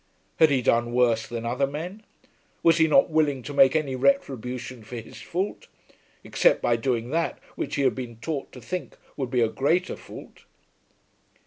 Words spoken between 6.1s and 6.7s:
except